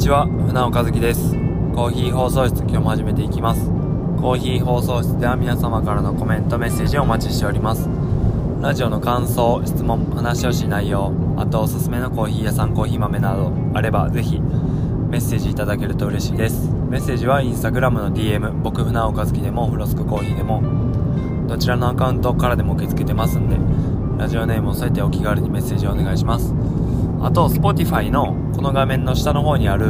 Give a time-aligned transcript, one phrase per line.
[0.00, 1.32] ちは船尾和樹です。
[1.74, 3.66] コーヒー放送室今日も始めていきます。
[4.18, 7.86] コーヒー放送室では皆様からのコメントメッセージをお待ちしております。
[8.62, 16.70] ラジオの感想質問話してほしい内容あとおすすめのコーヒー屋さんコーヒー豆などあればぜひメッセージいただけると嬉しいです。
[16.88, 20.62] メッセージはインスタグラムの DM 僕船尾和樹でもフロスクコーヒーでも
[21.46, 23.58] どちらのアカウントからでも受け付けてますんで
[24.16, 26.54] ラジオネームを添えてお気軽にメッセージをお願いします。
[27.22, 29.86] あと Spotify のこの画面の下の方にある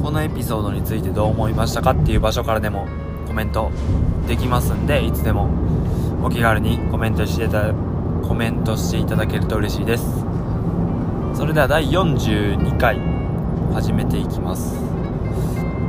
[0.00, 2.86] このエピソードについてどう思いましたかっていう場所からでも
[3.26, 3.72] コメント
[4.28, 5.50] できますんでいつでも
[6.24, 7.74] お気軽にコメントしてた
[8.22, 10.04] コメントしていただけると嬉しいです。
[11.34, 13.00] それでは第42回
[13.74, 14.76] 始めていきます。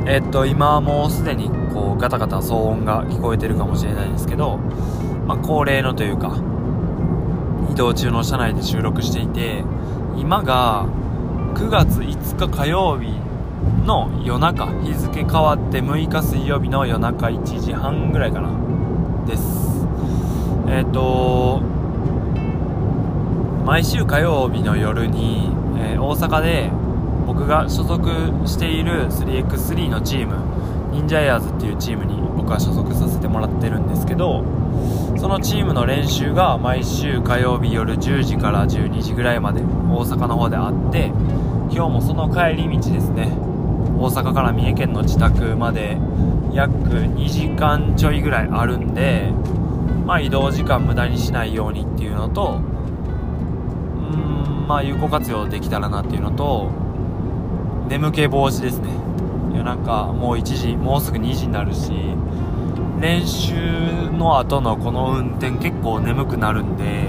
[0.07, 4.57] えっと今もうすでにこうガタガタ騒音が聞こえてるかもしれないですけど、
[5.27, 6.41] まあ、恒例のというか
[7.71, 9.63] 移動中の車内で収録していて
[10.17, 10.87] 今が
[11.63, 13.07] 9月5日火曜日
[13.85, 18.49] の夜中日付変わって6日水曜日の夜中1時半ぐらいかな。
[19.25, 19.87] です。
[20.67, 21.61] えっ、ー、と
[23.65, 26.69] 毎週火曜日の夜に、えー、大阪で
[27.25, 28.09] 僕が所属
[28.45, 30.35] している 3x3 のチーム
[30.91, 34.43] 忍者エアーズっていうチームに僕は所属させてもらってるんですけど
[35.17, 41.11] そのチームの練習が毎週火曜日夜10時から12時ぐらいまで大阪の方であって
[41.75, 43.35] 今日もその帰り道ですね。
[43.97, 45.97] 大阪から三重県の自宅まで
[46.51, 49.31] 約2時間ちょいぐらいあるんで
[50.05, 52.59] まあ移動時間無駄にしないようにっていうのと
[54.11, 56.69] うんまあ有効活用できたらなっていうのと
[57.89, 58.89] 眠気防止ですね。
[59.53, 61.91] いやなんかもう1時もうすぐ2時になるし
[63.01, 63.55] 練習
[64.11, 67.07] の後のこの運転結構眠くなるんで、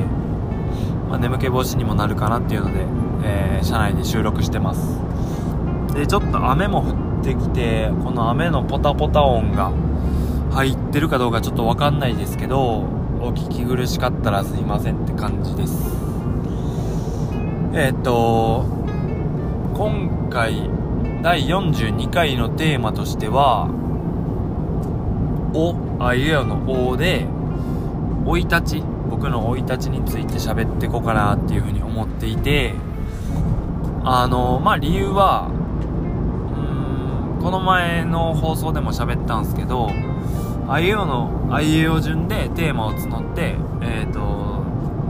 [1.10, 5.00] まあ、眠気防止にもなるかなっていうので、えー、車内で収録してます。
[5.94, 9.72] でちょっと雨も降ってきてこの雨のポタポタ音が
[10.52, 16.04] 入ってるかどうかちょっと分かんないですけどお聞き苦しかったらすいませんって感じです。
[17.72, 18.64] えっ、と
[19.74, 20.70] 今回
[21.22, 23.68] 第42回のテーマとしては
[25.54, 27.26] おあいうえおのおで
[28.24, 32.74] 生い立ち僕の生い立ちについて喋ってこうかなっていうふうに思っていて
[34.04, 39.90] あのまあ理由はうーんこの前の放送でも喋ったんですけど
[40.68, 44.44] あいうのあいうえお順でテーマを募ってえっ、ー、と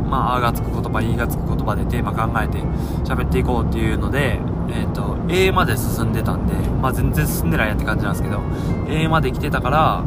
[0.08, 2.58] まあ、あがつく言葉、いがつく言葉でテーマ考えて
[3.04, 4.38] 喋っていこうっていうので、
[4.68, 8.40] えっ、ー、と、A まで進んでたんで、まあ全然進んでないやって感じなんですけど、
[8.88, 10.02] A まで来てたから、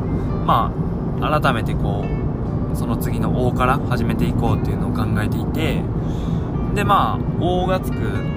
[0.45, 0.71] ま
[1.19, 5.81] あ、改めてこう、その次の O から始めていこうっていうのを考えていて、
[6.73, 8.36] で、まあ、O がつく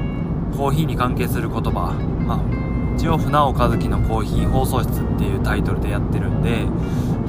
[0.56, 1.92] コーヒーに関係する言葉、
[2.26, 2.40] まあ、
[2.96, 6.66] 一応船尾和樹のコーヒー放送室っていうタイトルでやってるんで、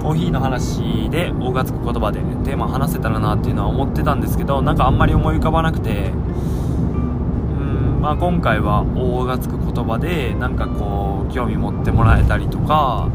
[0.02, 13.10] コーヒーの話で O がつく言葉でテーマ話せたらなっていうのは思ってたんですけど、なんかあんまり思い浮かばなくて、うんまあ、今回は O がつく言葉でなんかこう興味持ってもらえたりとか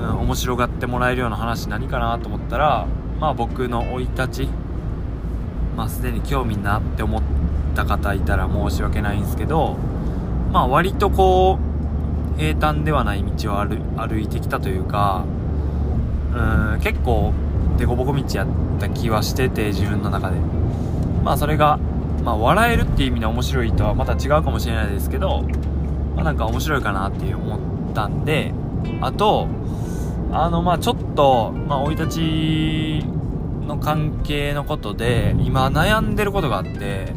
[0.00, 2.86] うん、面白がってもらえるような話何かなと思ったら、
[3.18, 4.48] まあ僕の生い立ち、
[5.76, 7.39] まあすでに興味なって思って
[7.74, 9.76] た方いたら申し訳ないんですけど、
[10.52, 11.58] まあ割とこ
[12.36, 15.24] う、平坦ではない道を歩いてきたというか、
[16.34, 17.32] うん、結構
[17.76, 18.46] 凸凹道やっ
[18.78, 20.36] た気はしてて、自分の中で。
[21.24, 21.78] まあそれが、
[22.24, 25.42] まあ笑えるっていう意味で面白いとはまた違うかもしれないですけど、
[26.14, 27.58] まあなんか面白いかなって思っ
[27.94, 28.52] たんで、
[29.00, 29.48] あと、
[30.32, 33.04] あの、まあちょっと、まあ生い立ち
[33.66, 37.14] の関係のことで、今悩んでることがあって、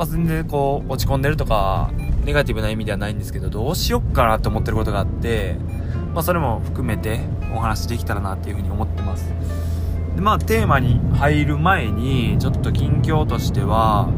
[0.00, 1.90] まあ全然こう、落ち込んでるとか、
[2.24, 5.56] ネガティブな意味ではないんですけど、どうしよっかなって思ってることがあって、
[6.14, 7.20] まあそれも含めて
[7.54, 9.30] お話できたらなっていうふうに思ってます。
[10.16, 14.08] で、まあテーマに入る前に、ちょっと近況としては、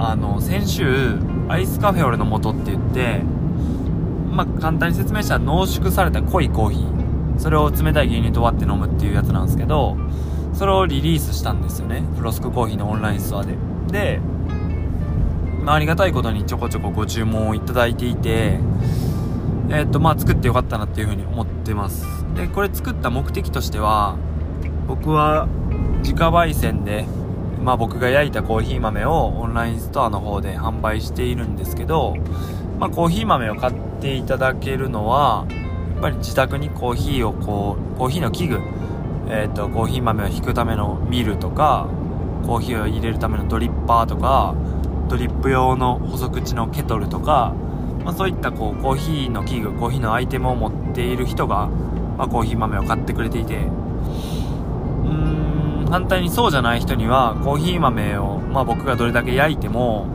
[0.00, 1.16] あの、先週、
[1.48, 3.22] アイスカフェオレの素って言って、
[4.32, 7.38] まあ簡単に説明したら濃縮された濃いコーヒー。
[7.38, 9.96] それを冷たい牛乳と割って飲むっていうやつなんですけど、
[10.54, 12.02] それをリリースしたんですよね。
[12.16, 13.54] フロスクコーヒーのオンラインストアで。
[13.92, 14.20] で、
[15.68, 18.58] まあ、ありがたいことにちょこちょこご注文をいただいていて、
[19.68, 22.06] えー、っと、まあ、作ってよかったなっていうふうに思ってます。
[22.34, 24.16] で、これ作った目的としては、
[24.86, 25.46] 僕は
[25.98, 27.04] 自家焙煎で、
[27.62, 32.16] まあ僕が焼いたコーヒー豆をオンラインストアの方で販売しているんですけど、
[32.80, 38.60] まあコーヒー豆を買っていただけるのは、やっぱり自宅にコーヒーをこう、コーヒーの器具、
[39.28, 41.88] えっ、と、コーヒー豆を引くためのミルとか、
[42.46, 44.54] コーヒーを入れるためのドリッパーとか、
[45.08, 47.54] ドリップ用の細口のケトルとか、
[48.04, 51.68] まあ、そういったこうコーヒーの器具コーヒーのアイテムを持っている人が、
[52.16, 53.56] まあ、コーヒー豆を買ってくれていて。
[53.56, 60.06] うーん反対にそうじゃない人にはコーヒー豆を、まあ、僕がどれだけ焼いても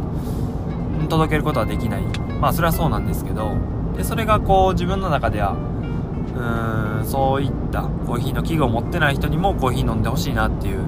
[1.10, 2.04] 届けることはできない。
[2.40, 3.56] まあそれはそうなんですけど。
[3.96, 10.80] でそれがこう自分の中ではうーんそういったコーヒーの器具を持ってない人にもコーヒー飲んでほしいなっていう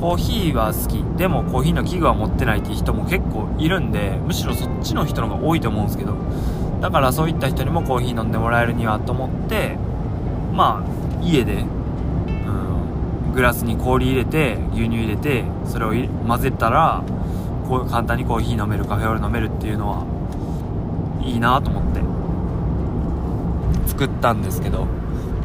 [0.00, 1.04] コーヒーは好き。
[1.18, 6.14] でもコーヒーの器具は持ってないっていう人も結構いるんでむしろそっちの人の方が多いと思うんですけど。
[6.80, 9.76] だからそういった人にもコーヒー飲んでもらえるにはと思って
[10.54, 11.56] まあ家で、
[13.26, 15.92] うん、グラスに氷入れて牛乳入れてそれを
[16.26, 17.02] 混ぜたら
[17.68, 20.06] こう簡単にコーヒー飲めるカフェオレ飲めるっていうのは
[21.22, 22.00] いいなと思って
[23.90, 24.99] 作ったんですけど。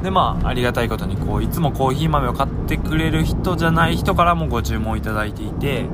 [0.05, 5.87] でまあありがたいことにこういつもコーヒー豆を買ってくれる人じゃない人からもご注文いただいていて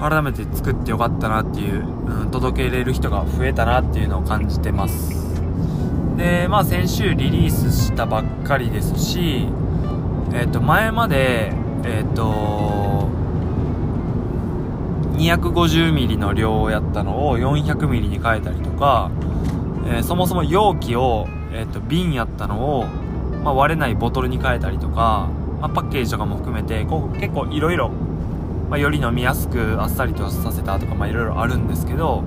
[0.00, 5.26] 改めて作ってよかったなっていう、うん、届けれる人が増えたなっていうのを感じてます。
[6.16, 9.46] でまあ先週リリースしたばっかりですし
[10.32, 11.52] えっ、ー、と前まで
[11.84, 13.10] えっ、ー、と
[15.18, 19.10] 250ml の量をやったのを 400ml に変えたりとか、
[19.86, 22.84] えー、そもそも容器をえっ、と、瓶やったのを、
[23.42, 25.28] まあ、割れないボトルに変えたりとか、
[25.60, 27.90] まあ、パッケージとかも含めて、こう、結構いろいろ、
[28.76, 32.22] より飲みやすくあっさりとさせたとか、いろいろあるんですけど、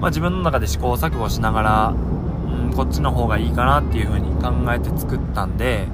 [0.00, 5.86] まあ、自分の中で試行錯誤しながら、うん、こっちの方がいいかなっていう風に考えて作ったんで、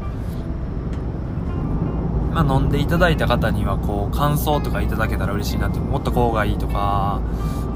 [2.32, 7.21] まあ、飲んでいただいた方には、こう、感想とかいただけたら嬉しいなって、もっとこうがいいとか、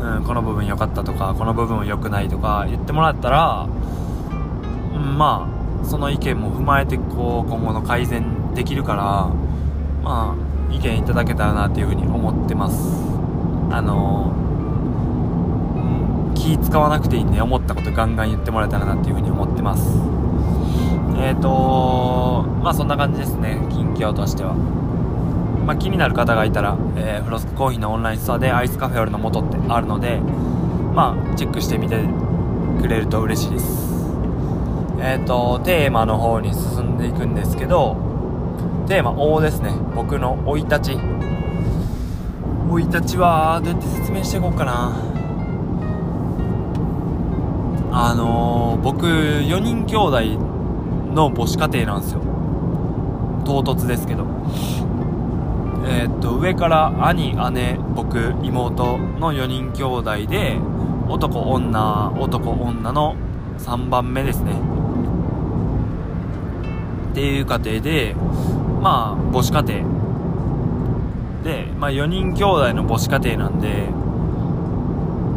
[0.00, 3.68] うん、この部分良かったとか、この部分良くないとか言ってもらったら、
[4.98, 5.48] ま
[5.82, 9.02] あその意見も踏まえてこう今後の改善できるから
[10.02, 13.08] まあ意見いただけたらなっていうふうに思ってます。
[13.70, 14.32] あの、
[16.34, 19.82] 気使わなくていいんで思ったことガンガン言ってもらえたらなっていうふうに思ってます。
[21.20, 24.54] えっ、ー、とまあそんな感じですね近況としては。
[24.54, 30.18] まあ、気になる方がいたら、えー、フロスクコーヒーのオンラインストアでアイスカフェオレの素ってあるので
[30.94, 32.02] まあチェックしてみて
[32.80, 33.87] くれると嬉しいです。
[35.00, 37.96] えっ、ー、と、テーマの方に進んでいくんですけど、
[38.88, 39.70] テーマ、O ですね。
[39.94, 40.98] 僕の生い立ち。
[42.68, 44.92] 生い立ちは、どうやって説明していこうかな。
[47.92, 50.20] あのー、僕、4人兄弟
[51.14, 52.20] の母子家庭なんですよ。
[53.44, 54.26] 唐突ですけど。
[55.86, 60.58] えっ、と、上から兄、姉、僕、妹の4人兄弟で、
[61.08, 63.16] 男、女、男、女の
[63.58, 64.77] 3番目ですね。
[67.18, 68.14] っていう家庭で、
[68.80, 69.82] まあ、母子家庭。
[71.42, 73.88] で、まあ、4人兄弟の母子家庭なんで、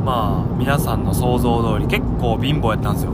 [0.06, 3.14] まあ、皆さんの想像通り結構貧乏やったんですよ。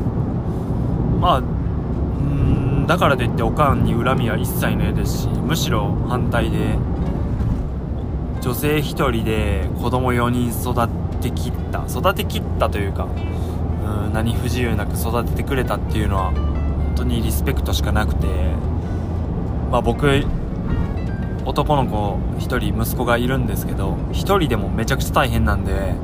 [1.21, 6.77] まあ、うんだからといっておかんに恨みは一切ないですし、むしろ反対で、
[8.41, 10.89] 女性1人で子供4人育
[11.21, 16.33] てきった、育てきったというか、うん何不自由なく育ててくれたっていうのは
[16.97, 18.27] 当にリスペクトしかなくて、
[19.71, 20.23] まあ、僕
[21.45, 25.95] 男の子1人息子がいるんですけど1人でもめちゃくちゃ大変なんで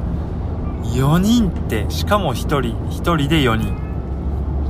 [0.96, 3.84] 4人ってしかも1人1人で4人。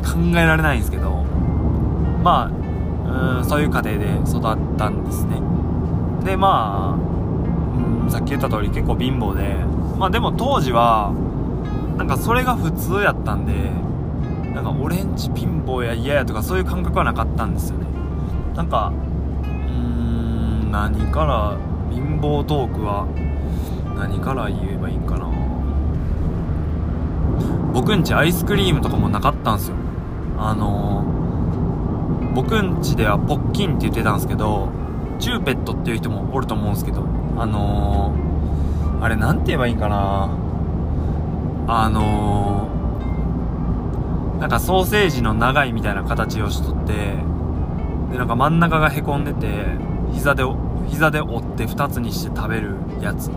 [0.03, 1.23] 考えられないんですけど
[2.23, 2.51] ま
[3.05, 5.41] あうんそういう家庭で育ったんですね。
[6.25, 9.55] でまあうんさっき言った通り結構貧乏で
[9.97, 11.13] まあでも当時は
[11.97, 13.53] なんかそれが普通やったんで
[14.53, 17.87] なんかオレンジ貧乏や嫌やとかそういう感覚はなかったんですよね。
[18.55, 18.93] なんか
[19.43, 21.57] うーん何から
[21.91, 23.07] 貧乏トークは
[23.97, 25.27] 何から言えばいいんかな。
[27.73, 29.75] 僕んちアイスクリームとかもなかったんですよ。
[30.37, 34.69] あのー、僕んちではポッキンって言ってたんですけど
[35.17, 37.07] チューペットっていう人もおると思うんですけど
[37.37, 40.29] あのー、あれなんて言えばいいんかな。
[41.65, 42.72] あのー
[44.43, 46.91] なんかソーセージの長いみたいな形をしとって
[48.11, 49.47] でなんか真ん中がへこんでて
[50.11, 50.43] 膝で
[50.89, 53.31] 膝で折って2つにして食べるやつ。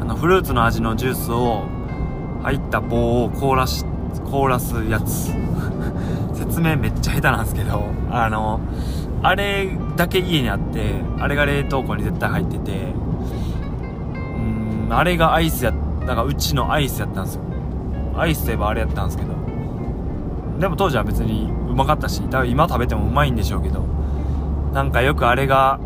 [0.00, 1.66] あのフルーツの味のジュースを
[2.42, 3.84] 入った棒を凍らし
[4.30, 5.30] 凍らすやつ。
[6.32, 8.60] 説明めっちゃ下手なんですけどあの
[9.22, 12.94] あれだけ家にあってあれが冷凍庫に絶対入ってて
[14.88, 15.72] うんあれがアイスや
[16.06, 17.42] なんかうちのアイスやったんですよ。
[18.16, 19.39] アイスといえばあれやったんですけど
[20.60, 23.80] でも当時は別にうまかったし、多分今食べてもうまいんでしょうけど、
[24.74, 25.80] なんかよくあれが、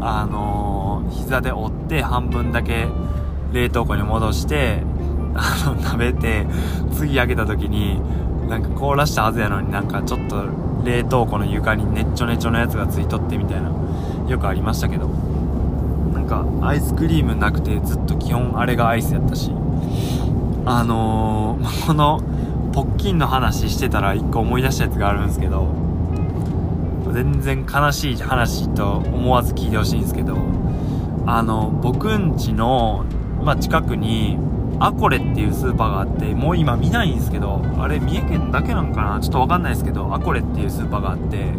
[0.00, 2.86] あのー、膝で折って半分だけ
[3.52, 4.82] 冷凍庫に戻して、
[5.34, 6.46] あの、食べて、
[6.92, 8.00] 次開けた時に、
[8.48, 10.44] なんか凍らしたはずやのになんかちょっと
[10.84, 13.72] 冷凍庫の床にねっちょねちょのやつがついとってみたいな、
[14.28, 15.08] よくありましたけど。
[16.12, 19.50] なんか、アイスクリームなくてずっと基本あれがアイスやったし、
[20.66, 22.20] あのー、この、
[22.78, 25.66] ポッキンの話してたら一個思い出したやつがあるんですけど、
[27.12, 30.36] 全然悲しい話と思わず聞いてほしいんですけど、
[31.26, 33.04] あの、僕んちの、
[33.42, 34.38] まあ、近くに、
[34.78, 39.18] アコレっていうスーパーがあって、もう今見ないんですけど、あれ三重県だけなんかな？
[39.18, 41.50] ちょっとわかんないですけど、アコレっていうスーパーがあって、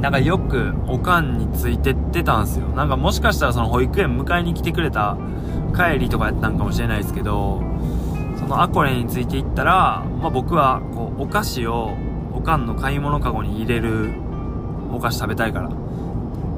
[0.00, 2.66] なんかよくおかんについてってたんすよ。
[2.70, 5.16] なんかもしかしたらその保育園迎えに来てくれた
[5.76, 7.62] 帰りとかやったんかもしれないですけど、
[8.40, 11.96] そのアコレについていったら、まあ、僕はこうお菓子を
[12.32, 14.14] おかんの買い物かごに入れる
[14.90, 15.70] お菓子食べたいから。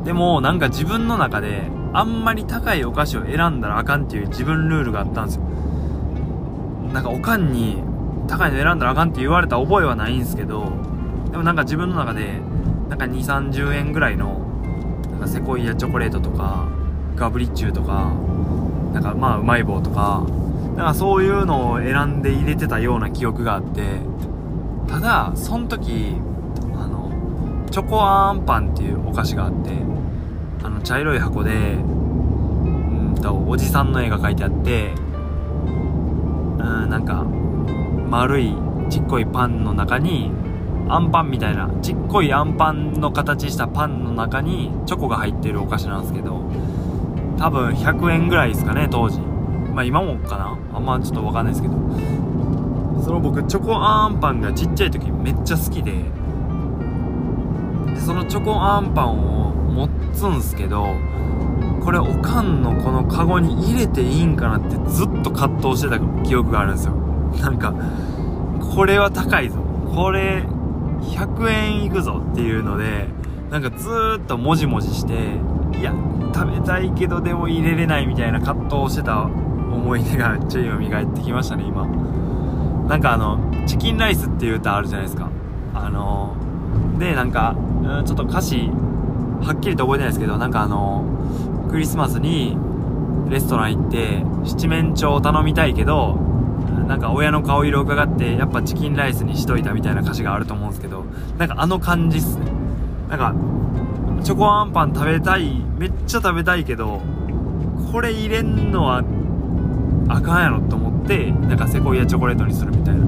[0.05, 1.63] でもなんか自分の中で
[1.93, 5.43] あんまり高いお菓子を選んだらあかんっていう自分ルールがあったんですよ。
[6.93, 7.83] なんかおかんに
[8.29, 10.73] 高いの選んだらあかんって言われた覚えはないんですけど、
[11.31, 12.41] でもなんか自分の中で、
[12.89, 14.41] なんか2、30円ぐらいの、
[15.11, 16.69] なんかセコイアチョコレートとか、
[17.17, 18.13] ガブリッチューとか、
[18.93, 20.25] なんかまあうまい棒とか、
[20.77, 23.83] なんかそういうのを選んで入れてたような記憶があって、
[24.89, 26.17] ただ、その時、
[26.75, 27.11] あの、
[27.71, 29.71] チョコアンパンっていうお菓子があって、
[30.63, 31.79] あの、茶色い箱で、う
[33.11, 34.93] んと、おじさんの絵が描いてあって、
[35.67, 37.25] うん、なんか、
[38.09, 38.55] 丸い
[38.89, 40.31] ちっこいパンの中に、
[40.89, 46.43] アンパンみたいな、ちっこいアンパンの形したパンの中にチョコが入ってるお菓子なんですけど、
[47.39, 49.32] 多分100円ぐらいですかね、当時。
[49.73, 51.75] まあ今もかなあんまちょっとわかんないですけど。
[53.03, 55.93] その僕、チョコアンパンがちっちゃい時めっちゃ好きで、
[57.95, 60.95] でそのチョコアンパンを持つんすけど、
[61.85, 66.93] これおかんのこのカゴに入れていいんかなってずっと葛藤してた記憶があるんですよ。
[67.41, 67.75] なんか、
[68.75, 69.59] これは高いぞ。
[69.93, 70.45] これ、
[71.01, 73.09] 100円いくぞっていうので、
[73.51, 75.13] なんかずーっともじもじして、
[75.77, 75.93] いや、
[76.33, 79.29] 食べたいけどでも入れれないみたいな葛藤をしてた
[79.75, 81.87] 思い出がめっちゃ蘇ってきましたね、今。
[82.89, 85.31] なんかあの、チキンライスっていう歌あるじゃないですか。
[85.75, 86.37] あの、
[86.99, 87.57] で、なんか、
[88.05, 88.71] ちょっと歌詞、
[89.43, 91.05] はっきりと覚えてないですけど、なんかあの、
[91.71, 92.57] クリスマスに
[93.29, 96.19] レストラン行って、七面鳥を頼みたいけど、
[96.87, 101.05] なんか親の顔色を伺って、やっぱチキンライスにしといたみたいな歌詞があると思うんですけど、
[101.39, 102.47] なんかあの感じっすね。
[103.09, 103.35] なんか、
[104.23, 107.01] チョコアンパン食べたい、めっちゃ食べたいけど、
[107.91, 109.03] これ入れんのは、
[110.13, 113.07] あかんやろと思って、なんかセコイアチョコレートにするみたいな。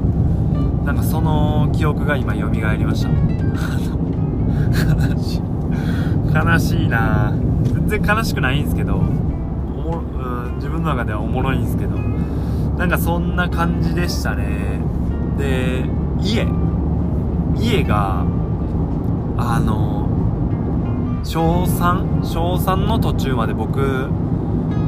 [0.85, 3.11] なんかその記憶が今蘇りました。
[5.15, 5.43] 悲しい。
[6.35, 7.33] 悲しいな
[7.63, 11.97] 全然悲しくないんですけど、おも、うん、自分の中ではおもろいんですけど、
[12.79, 14.81] なんかそんな感じでしたね。
[15.39, 15.85] で、
[16.21, 16.47] 家。
[17.57, 18.25] 家が、
[19.37, 20.09] あの、
[21.23, 22.25] 小 3?
[22.25, 24.09] 小3の途中まで僕、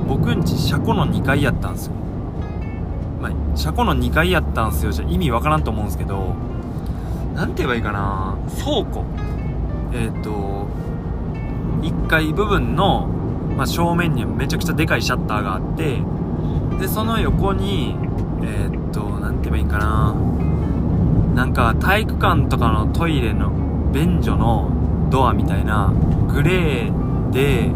[0.08, 1.92] 僕んち車庫の2階やったんですよ。
[3.26, 4.92] まあ、車庫の2階やったんすよ。
[4.92, 6.34] じゃ意味わからんと思うんですけど、
[7.34, 9.04] なんて言えばいいかな倉庫。
[9.92, 10.66] えっ、ー、と、
[11.82, 13.08] 1階部分の、
[13.56, 16.02] まあ、正面にめちゃくちゃでかいシャッターがあって、
[16.78, 17.96] で、その横に、
[18.42, 20.14] えー、っと、なんて言えばいいんかな
[21.34, 23.50] なんか体育館とかのトイレの
[23.92, 24.70] 便所の
[25.10, 25.92] ドアみたいな
[26.32, 27.70] グレーで、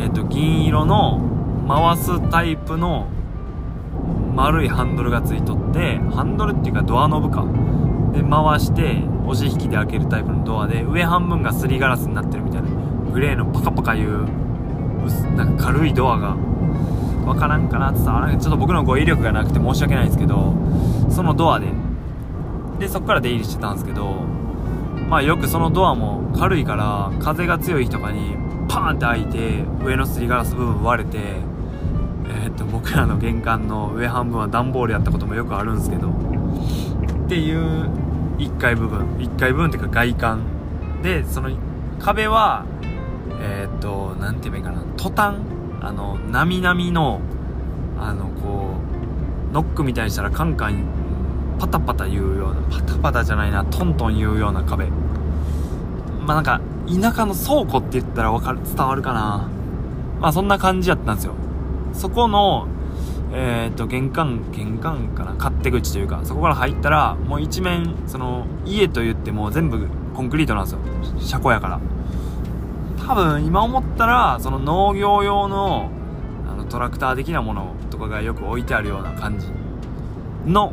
[0.00, 1.20] えっ、と、銀色の
[1.66, 3.08] 回すタイプの
[4.34, 7.44] 丸いハンドルがついとって、ハンドルっていうかドアノブか。
[8.12, 12.68] で、回して、押し引きで開けるタイプのドアで、上半分がすりガラスになってるみたいな、
[13.12, 14.26] グレーのパカパカいう、
[15.36, 16.36] なんか軽いドアが、
[17.24, 17.90] わからんかな。
[17.90, 20.52] って伝わらんちょっと僕の語彙力がなくて申し訳ないんですけど、
[21.08, 21.68] そのドアで、
[22.78, 24.14] で、そっから出入りしてたんですけど、
[25.08, 28.36] まあよくそのドアも軽いから風が強い日とかに
[28.68, 31.18] パーンって開いて上のすりガラス部分割れて
[32.26, 37.90] えー、っと僕らの玄関の上半分は段ボールやったこともよくあるんですけどっていう
[38.38, 40.42] 1階部分1階部分っていうか外観
[41.02, 41.50] でその
[41.98, 42.64] 壁は
[43.40, 47.20] えー、っと何て言えばいいかなトタンあのなみなみの
[47.98, 48.74] あのこ
[49.50, 51.04] うノックみたいにしたらカンカン
[51.58, 54.86] パタパタ言うような、パタパタじゃないな、トントン言うような壁。
[56.26, 59.48] まあなんか、田舎の倉庫って言ったらわかる、伝わるかな。
[60.20, 61.34] まあそんな感じやったんですよ。
[61.94, 62.68] そこの、
[63.32, 65.34] えっ、ー、と、玄関、玄関かな？
[65.34, 70.80] 勝手口というか、そこから入ったら、もう一面、その、家と言っても全部コンクリートなんですよ。
[71.20, 71.80] 車庫やから。
[73.06, 75.90] 多分、今思ったら、その農業用の、
[76.48, 79.46] あの、トラクター的なものとかがよく置いてあるような感じ
[80.46, 80.72] の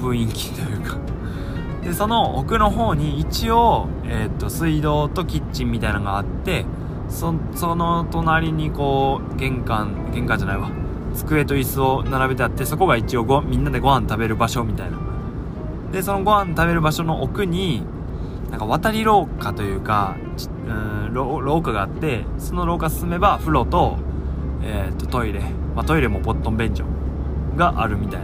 [0.00, 0.98] 雰囲気というか
[1.82, 6.64] でその奥の方に一応、えー、と水道とキッチンみたいなのがあって
[7.10, 10.70] そその隣にこう玄関玄関じゃないわ。
[11.14, 14.98] 机と椅子を並べてあってそこが一応ごみんなでご飯食べる場所みたいな。
[15.92, 17.82] でそのご飯食べる場所の奥に
[18.50, 20.16] なんか渡り廊下というか
[20.66, 23.98] うん廊下があってその廊下進めば風呂と,、
[24.62, 25.40] えー、とトイレ、
[25.74, 26.84] まあ、トイレもポットン便所
[27.56, 28.20] があるみたい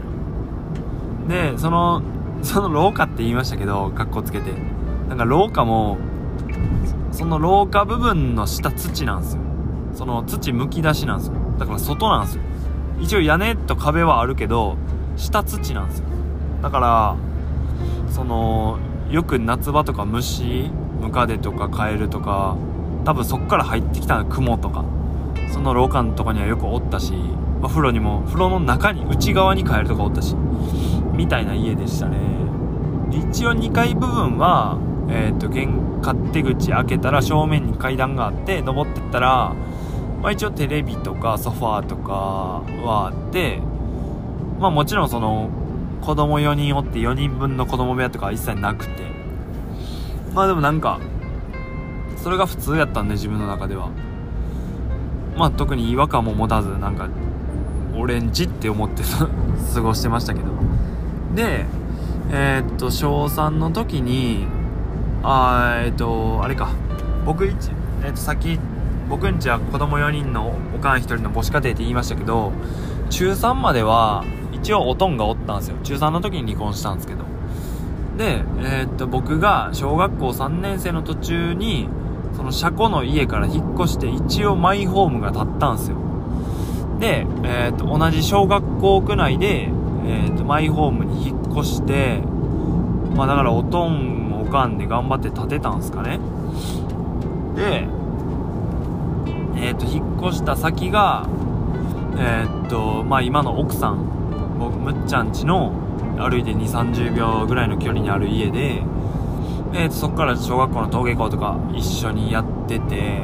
[1.29, 1.53] な。
[1.53, 2.03] でその
[2.43, 4.77] その廊下って言いましたけど格好つけて。
[5.09, 5.99] なんか廊下も
[7.17, 9.43] その廊下部分の下土なんですよ。
[9.95, 11.35] その土むき出しなんですよ。
[11.59, 12.43] だから外なんですよ。
[13.01, 14.77] 一応屋根と壁はあるけど
[15.17, 16.05] 下土なんですよ。
[16.61, 17.17] だから
[18.11, 18.79] その
[19.11, 20.71] よく夏場とか虫
[21.01, 22.55] ムカデとかカエルとか
[23.07, 24.85] 多分そっから入ってきた雲とか
[25.55, 30.37] その廊下のとこにはよくおったし、まあ、風呂にも風呂の中に内側にカエルとかおったし
[31.15, 32.19] みたいな家でしたね。
[33.11, 39.55] 一応2階部分はえっ、ー、と玄勝手口開けたら正面に階段があって登ってったら、
[40.23, 43.61] まあ、一応テレビとかソファーとかはあって
[44.59, 45.51] まあもちろんその
[46.01, 49.07] 子供4人おって4人分の子供部屋とかは一切なくて。
[50.37, 51.01] まあでもなんか
[52.19, 53.89] それが普通やったんで自分の中では。
[55.35, 57.09] まあ特に違和感も持たずなんか
[57.97, 59.03] オレンジって思って
[59.75, 60.51] 過ごしてましたけど。
[61.35, 61.65] で
[62.31, 64.47] えー、っと小3の時に
[65.23, 66.69] あえー、っとあれか。
[67.25, 67.71] 僕一
[68.03, 68.59] えー、っとさっき
[69.09, 72.53] 僕んちは子供4人のおかん1人の母子家庭って言いましたけど
[73.11, 75.77] 中3までは一応おとんがおったんですよ。
[75.83, 77.25] 中3の時に離婚したんですけど。
[78.17, 81.89] で、えー、っと僕が小学校3年生の途中に
[82.35, 85.97] その車庫の家から引っ越して一応マイホームが建ったんですよ。
[86.99, 92.23] で、えー、っと同じ小学校区内で、えー、っとマイホームに引っ越して
[93.15, 96.19] まあだからおとんもおかんで頑張って建てたんすかね。
[97.57, 97.89] で
[99.57, 101.27] えっーと引っ越した先が
[102.19, 105.73] えっーとまあ今の奥さん僕むっちゃんちの
[106.19, 108.83] 歩いて2 3 0秒ぐらいの距離にある家で、
[109.75, 113.23] えー、とそこから小学校の登下校とか一緒にやってて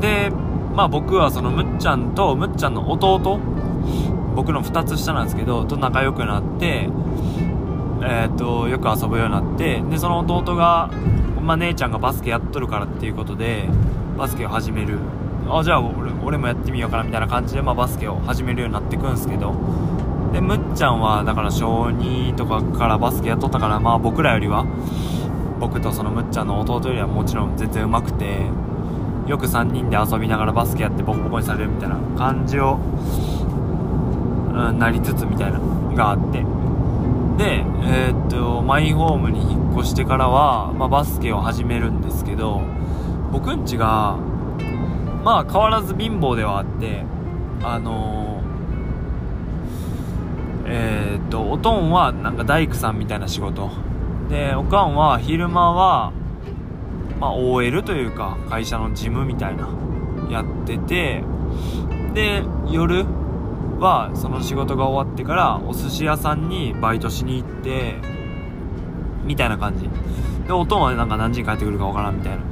[0.00, 0.30] で
[0.74, 3.38] まあ僕はそのむっちゃんとむっちゃんの弟
[4.34, 6.88] 僕の2つ下なんですけどと仲良くなって
[8.02, 10.90] えっ、とよく遊ぶようになってでその弟が、
[11.40, 13.68] まあ、姉ちゃんがバスケやっとるからっていうことで
[14.16, 14.98] バスケを始める。
[15.48, 19.54] あじゃあ俺俺もやってみようかなみたいな感じで、まあ、バスケを始めるようになってくんですけど。
[20.32, 24.64] でむっちゃんはだから小2とかからバスケやっとったからまあ僕らよりは
[25.60, 28.46] 僕とそのむっちゃんの弟よりはもちろん全然上手くて
[29.26, 32.78] よく3人で遊びながらバスケやってボコボコにされるみたいな感じを、
[34.54, 35.60] うん、なりつつみたいな
[35.94, 36.51] があって。
[37.36, 42.62] でえー、っとマイホームに引っ越してからは、まあ、バスケを始めるんですけど
[43.32, 44.16] 僕んちが
[45.24, 47.04] まあ変わらず貧乏ではあって
[47.62, 48.32] あのー
[50.64, 53.70] えー、っとおとんはなんか大工さんみたいな仕事。
[54.30, 56.12] でおかんは昼間は、
[57.20, 59.68] まあ、OL というか会社の事務みたいな
[60.30, 61.22] やってて
[62.14, 63.04] で夜
[63.82, 67.96] はその仕事が終わってからお寿司屋さんにバイトしに行って
[69.24, 69.90] みたいな感じ。
[70.46, 72.42] でおとんはなんか何時に帰ってくるかわからんみたいな。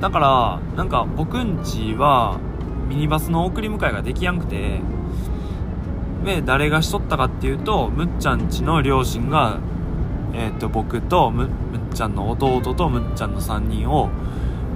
[0.00, 2.38] だからなんか僕んちは
[2.88, 4.80] ミニバスの送り迎えができやんくて
[6.24, 9.58] で誰がしとったかっていうとむっちゃんちの両親が、
[10.34, 14.10] えー、と僕とむむっちゃんの弟とむっちゃんの3人を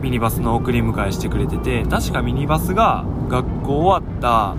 [0.00, 4.54] ミニバスの送り迎えしてくれてて確かミニバスが学校終わった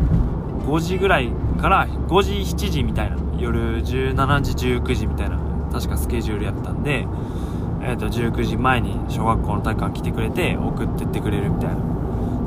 [0.66, 3.18] 5時ぐらいから5時7時みたいな。
[3.40, 5.38] 夜17時19時みたいな
[5.72, 7.08] 確かスケジュールやったんで、
[7.82, 11.76] えー、と19時前に小学校の体育館来てくれて送ってってくれるみたいな。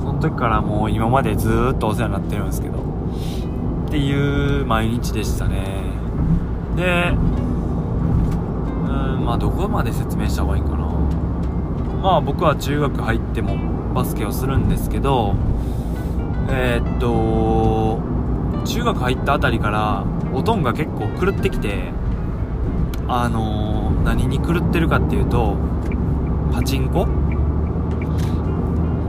[0.01, 2.79] その時からもう今までずっとお世話になってるんですけど。
[2.79, 5.67] っていう毎日でしたね。
[6.77, 7.15] でう
[8.93, 10.89] んまあどこまで説明した方がいいかな。
[12.03, 13.57] まあ僕は中学入っても
[13.95, 15.35] バスケをするんですけど
[16.49, 17.09] えー、っと
[18.65, 21.93] 中学入ったあたりからおとんが結構狂ってきて
[23.09, 25.57] あのー、何に狂ってるかっていうと
[26.53, 27.07] パチンコ？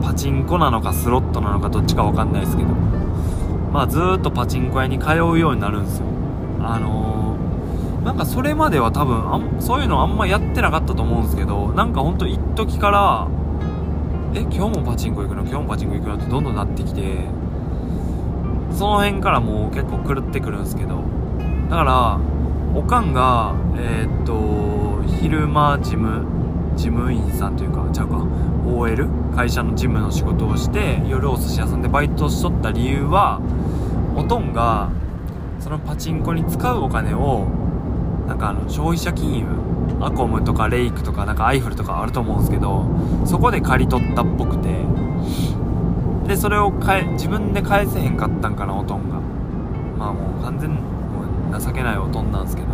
[0.01, 2.69] パチンコなのかスロットなのかどっちか分かんないですけど。
[3.71, 6.05] まあ、ずっとパチンコ屋に通うようになるんですよ。
[6.59, 13.29] あのー、なんかそれまでは多分あんそういうのあんまやってなかったと思うんですけどなんかほんと一時から
[14.33, 15.43] え今日もパチンコ行くの？
[15.43, 16.15] 今日もパチンコ行くの？
[16.17, 17.27] ってどんどんなってきて
[18.73, 21.03] その辺からもう結構狂ってくるんですけど。
[21.69, 22.19] だから
[22.75, 26.25] おかんがえー、っと昼間事務
[26.75, 28.25] 事務員さんというかちゃうか。
[28.65, 33.41] OL 会社の事務の仕事をして夜お寿司屋さんでバイトしとった理由は
[34.15, 34.89] おとんが
[35.59, 37.47] そのパチンコに使うお金を
[38.27, 39.45] なんかあの消費者金融
[39.99, 42.85] アコムとかレイクとかなんかアイフルとかあると思うんですけど
[43.25, 44.69] そこで借り取ったっぽくて。
[46.31, 49.19] でそれを返自分で返せへんかったんかなおとんが。
[49.97, 50.77] まあもう完全も
[51.51, 52.69] う情けないおとんなんですけど。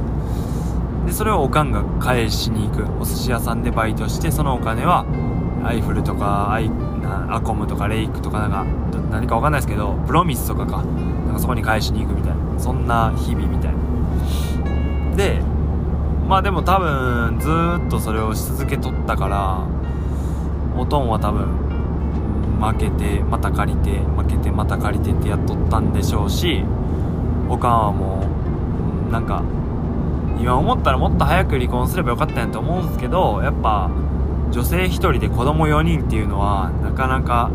[1.08, 2.86] でそれをおかんが返しに行く。
[3.02, 5.08] お寿司屋さんでバイトしてそのお金は
[5.64, 8.64] アイフルとかアイなアコムとかレイクとかなんか
[9.10, 10.84] 何かわかんないですけどプロミスとかか。
[10.84, 12.60] なんかそこに返しに行くみたいな。
[12.60, 15.16] そんな日々みたいな。
[15.16, 15.42] で
[16.30, 17.50] まあでも多分ず
[17.88, 19.64] っとそれをし続けとったから
[20.80, 21.67] おとんは多分
[22.60, 26.64] 負けてまた借りて負けてまた借りてってやっとったんでしょうし
[27.50, 28.24] おかんはも
[29.10, 29.44] うなんか
[30.40, 33.90] 今思ったらもっと早く離婚すればよかったんやと思うんですけどやっぱ
[34.52, 37.52] 女性1人で子供4人っていうのはなかなか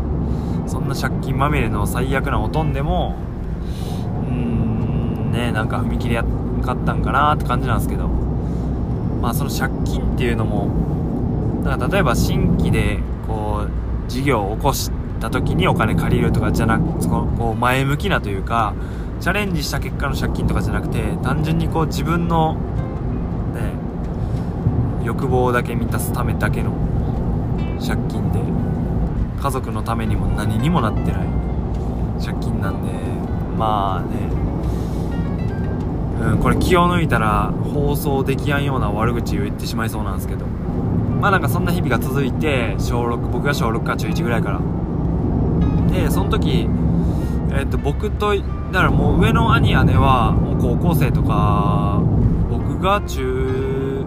[0.67, 3.15] そんな借金まみれの最悪なおとんでも
[4.27, 6.23] うーんねなんか踏み切りや
[6.63, 13.42] かったんかなって感じなんですけどまあその借金っていうのもだか例えば新規でこう
[14.07, 18.73] 事業を起こした時にお金借りるとかじゃなくそのこう前向きなというか
[19.19, 22.55] チャレンジした結果の借金とかじゃなくて単純にこう自分の
[23.53, 23.73] ね
[25.05, 26.71] 欲望だけ満たすためだけの
[27.79, 28.39] 借金で
[29.41, 31.27] 家族のためにも何にもなってない
[32.23, 32.91] 借金なんで
[33.57, 34.17] まあね。
[36.21, 40.45] うんこれ気を抜いたら放送できやんような悪口を言ってしまいそうなんですけど。
[41.23, 44.59] まあなんかそんな日々が続いて小6僕が小6か中1ぐらいから。
[45.89, 46.67] でその時
[47.57, 52.01] えっと僕とだからもう上の兄姉はもう高校生とか
[52.49, 54.03] 僕が中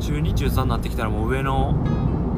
[0.00, 1.74] 中2中3になってきたらもう上の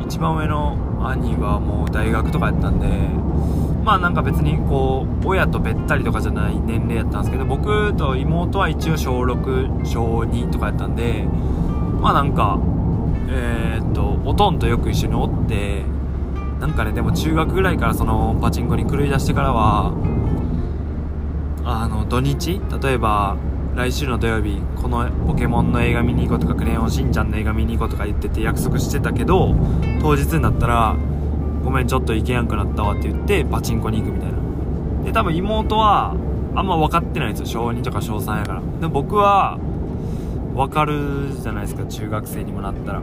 [0.07, 0.77] 一番上の
[1.09, 2.87] 兄はもう大学とかやったんで
[3.85, 11.27] まあなんか別にこう親とべったりとかじゃない年齢やったんですけど僕と妹は一応小6小2とかやったんで
[12.01, 12.61] まあなんか
[13.33, 15.85] えー、っとおとんとよく一緒におって
[16.61, 19.95] なんかねでも中学ぐらいからそのパチンコに狂い出してからは
[21.65, 23.37] あの土日例えば
[23.75, 29.55] 来週の土曜日このポケモンの映画見に行こうとかクレヨンしんちゃんの映画見に行こうとか言ってて約束してたけど
[30.03, 30.97] 当日になったら
[31.65, 34.41] ごめんちょっと行けやんくなったわって言ってパチンコに行くみたいな。
[35.05, 36.15] で多分妹は
[36.55, 37.63] あんま分かってないんですよ。
[37.63, 38.63] 小2とか小3やから。
[38.81, 39.59] で僕は
[40.55, 43.03] 分かるじゃないですか中学生にもなったら。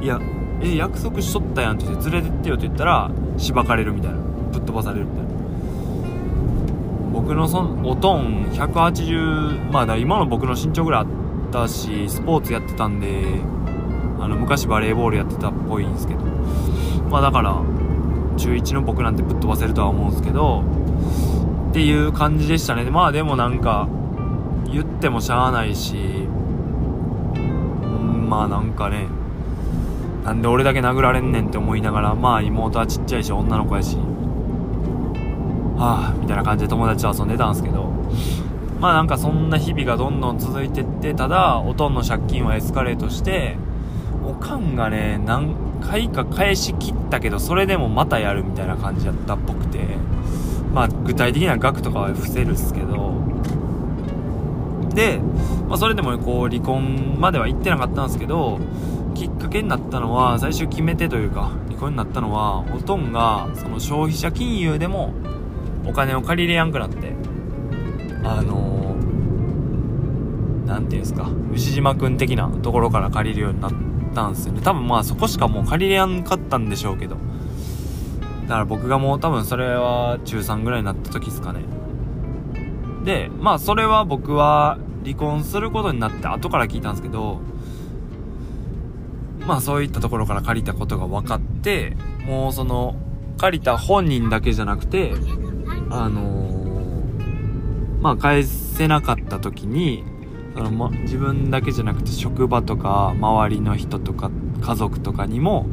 [0.00, 0.20] いや
[0.60, 4.18] え約束しとったやんって言って連れてってよって言ったらしばかれるみたいな。
[4.52, 5.30] ぶっ飛ばされるみたいな。
[7.12, 11.06] 僕のそんおとん180まあ今の僕の身長ぐらいあっ
[11.50, 13.40] たしスポーツやってたんで
[14.20, 16.20] あの昔バレーボールやってたっぽいんですけど。
[17.10, 17.62] まあだから
[18.36, 20.62] 中1の僕なんてぶっ飛ばせるとは思うんですけど
[21.70, 22.84] っていう感じでしたね。
[22.90, 23.88] まあでもなんか
[24.70, 26.28] 言ってもしゃあないし
[28.26, 29.06] まあなんかね
[30.24, 33.96] なんで俺だけ殴られんねんって思いながらまあ妹はちっちゃいし女の子やし
[35.78, 37.84] はあみたいな感じで友達と遊んでたんですけど
[38.80, 43.56] まあなんかそんな日々がどんどん続いてってただおとんの借金はエスカレートして
[44.26, 49.78] おかんがね何回か返しきったけどそれでもまたやるみたいな感じだったっぽくて
[50.74, 53.14] まあ具体的な額とかは伏せるっすけど
[54.96, 55.20] で、
[55.68, 58.60] まあ、それでもこう離婚までは行ってなかったんですけど
[59.14, 65.14] きっかけになったのは最終決め手というか離婚になったのはおとんどがその消費者金融でも
[65.86, 67.12] お金を借りれやんくなって
[68.22, 73.72] あのー、ていうんですか牛島くん的なところから借りるようになっ
[74.14, 74.60] たんですよね。
[74.62, 77.16] 多分まあそこしかもう借りれやんかったんでしょうけど。
[78.42, 81.60] だから僕がもう多分それは中3ぐらいになった時ですかね。
[83.04, 87.40] でまあそれは僕は離婚することになって後から聞いたんですけど
[89.46, 92.96] まあそういったところから借りたことが分かってもうその
[93.38, 95.12] 借りた本人だけじゃなくて
[95.90, 100.02] あのー、まあ返せなかった時に
[100.56, 105.66] その、ま、自分だけじゃなくて職場とか周りの人とか家族とかにも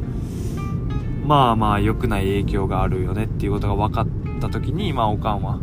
[1.26, 4.06] まあまあ良くない影響があるよねっていうことが分かっ
[4.40, 5.58] た時にまあおかんは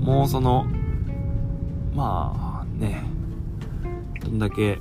[0.00, 0.66] もうその
[1.94, 2.47] まあ
[2.78, 3.02] ね
[4.22, 4.78] どんだけ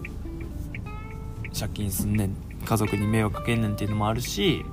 [1.58, 4.64] 借金すんねん家族に迷惑かけんねんっていうのもあるし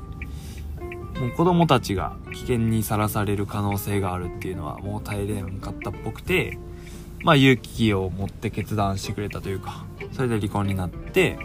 [1.18, 6.58] もう子供たちが危険にさらされる可能性があるっていうのはもう耐えれんかったっぽくて、
[7.22, 11.38] まあ勇気を持って決断してくれたというか、それで離婚になって、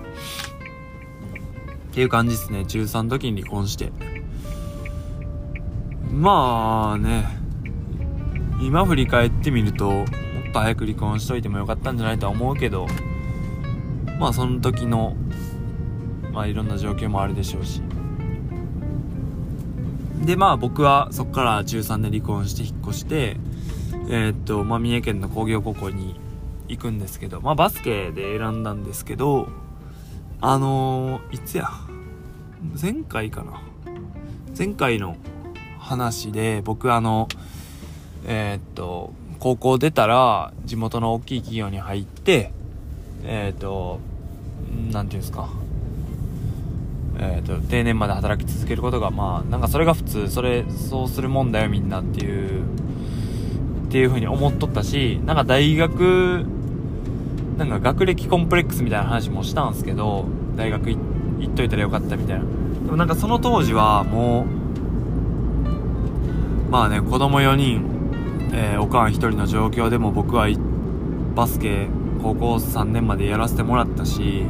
[1.92, 2.65] っていう感じですね。
[2.65, 3.92] 中3時に離婚して。
[6.12, 7.28] まあね、
[8.62, 10.06] 今振り返ってみると、
[10.50, 12.88] っと早く離婚しといてもよかったんじゃないとは思うけど、
[14.20, 15.16] まあその時の、
[16.32, 17.82] まあいろんな状況もあるでしょうし。
[20.26, 23.38] で、まあ僕はそこから中3で離婚して引っ越して、
[24.10, 26.20] えー、っと、まあ三重県の工業高校に
[26.68, 29.48] 行くんですけど、まあバスケで選んだんですけど、
[30.42, 31.70] あのー、いつや？
[32.80, 33.62] 前回かな？
[34.58, 35.16] 前回の
[35.78, 37.28] 話で僕あの、
[38.26, 42.52] えー、っと、高校出たら地元の大きい企業に入って、
[43.23, 43.99] えー、と、
[44.91, 45.49] なんていうんですか、
[47.17, 52.63] えーと、定年まで働き続けることがまあなんかそれが普通それそうするもんだよみんなっていう
[53.88, 56.45] っていう風に思っとったしなんか大学
[57.58, 60.25] なんか学歴コンプレックスみたいな話もしたんですけど
[60.56, 60.97] 大学行
[61.45, 62.43] っといたらよかったみたいな。
[62.43, 64.45] でもなんかその当時はも
[66.67, 67.99] うまあね子供4人、
[68.52, 70.48] えー、おかん1人の状況でも僕は
[71.36, 71.88] バスケ
[72.22, 74.44] 高校3年までやらせてもらったし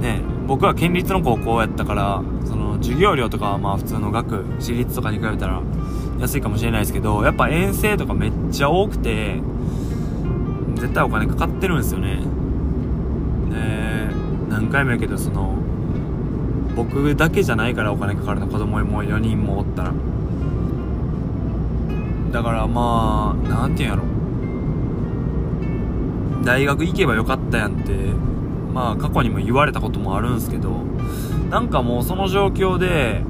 [0.00, 5.62] ね僕は県立の高校やったからその授業料とかはまあ普通の学私立とかに比べたら
[6.20, 9.40] 安いかもしれないですけどやっぱ遠征とかめっちゃ多くて
[10.76, 12.20] 絶対お金かかってるんですよね。
[13.50, 14.14] で
[14.48, 15.54] 何回も言うけどその
[16.76, 19.92] 僕だけじゃないからお金かかるの子供も4人もおったら。
[22.32, 24.18] だからまあ何て言うんやろ。
[26.44, 27.92] 大学行けばよかったやんって
[28.72, 30.70] まあ過去にも言われたこともあるんすけど
[31.50, 33.22] なんかもうその状況で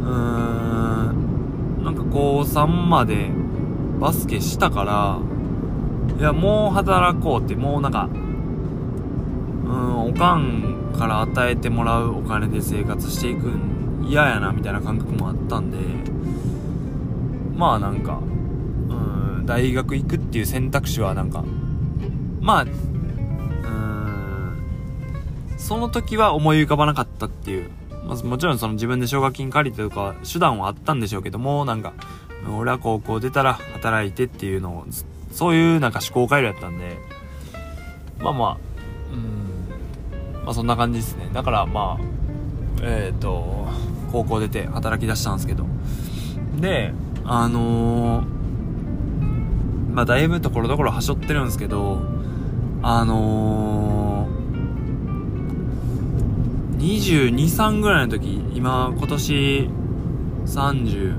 [0.00, 3.30] うーんなんか高3まで
[4.00, 5.20] バスケしたから
[6.18, 8.08] いやもう働こうってもうなんか
[9.66, 15.78] うんおかんから与えてもらうお金で生活していくん嫌やなみたいな感覚もあったんで
[17.58, 18.20] まあなんか
[18.88, 18.94] う
[19.42, 21.44] ん大学行くっていう選択肢はなんか
[22.40, 24.58] まあうん
[25.58, 27.70] その時は思い浮かばなかったっていう。
[28.08, 31.92] まずもちろんその自分で奨学金借りてとか手段はあったんでしょうけども、なんか、
[32.56, 34.86] 俺は高校出たら働いてっていうのを、
[35.30, 36.96] そういうなんか思考回路やったんで、
[38.18, 38.56] まあまあ、
[39.12, 41.28] うん、まあそんな感じですね。
[41.34, 42.04] だからまあ、
[42.80, 43.68] えっ、ー、と、
[44.10, 45.66] 高校出て働き出したんですけど。
[46.60, 46.94] で、
[47.30, 48.24] あのー、
[49.92, 52.00] まあだいぶところどころはしょってるんですけど、
[52.82, 54.38] あのー
[56.78, 59.68] 22、3ぐらいの時、今、今年
[60.46, 61.14] 30、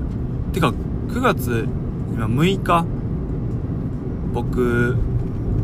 [0.52, 0.70] てか、
[1.08, 1.68] 9月、
[2.12, 2.84] 今6日、
[4.32, 4.96] 僕、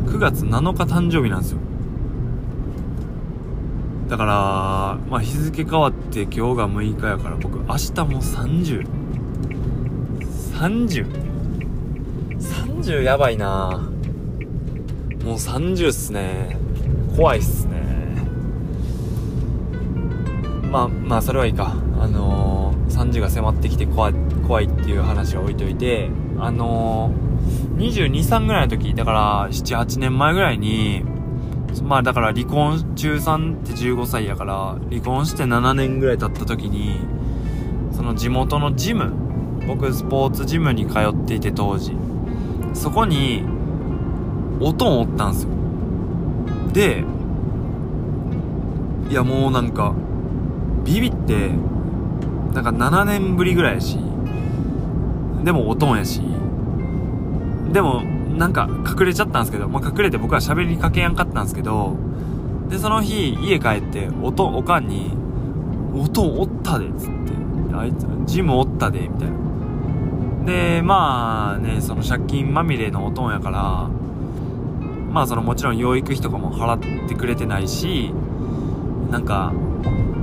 [0.05, 1.57] 9月7日誕生日なんですよ。
[4.07, 8.96] だから、まあ日付変わって今日が6日やから僕明日も30。
[10.57, 13.89] 30?30 やばいな
[15.23, 16.57] もう30っすね。
[17.15, 17.77] 怖いっすね。
[20.71, 24.13] まあまあそれはいいかあのー、3時が迫ってきて怖い
[24.47, 31.03] 怖いっていう話は置いといてあのー、223ぐらいの時だから78年前ぐらいに
[31.83, 37.01] まあだから離婚中3って15歳やから離婚して7年ぐらい経った時に
[37.91, 39.26] その地元のジム
[39.67, 41.95] 僕スポーツジムに通っていて当時
[42.73, 43.43] そこに
[44.59, 45.49] おとんおったんすよ
[46.73, 47.03] で
[49.09, 49.93] いやもうなんか
[50.87, 51.49] ビビって、
[52.53, 53.97] なんか7年ぶりぐらいやし、
[55.43, 56.21] でもおとんやし、
[57.73, 58.03] でも、
[58.37, 61.97] なんか隠れちゃったんですけど、まあ、隠れて僕は喋りかけやんかったんですけど、
[62.69, 65.11] で、その日、家帰って、おとん、おかんに、
[65.93, 67.11] おとんおったで、っつって、
[67.75, 69.35] あいつ、ジムおったで、みたいな。
[70.47, 73.89] で、まあね、その借金まみれのおとんやから、
[75.11, 78.13] まあそのもちろん養育費とかも払ってくれてないし、
[79.11, 79.51] なんか、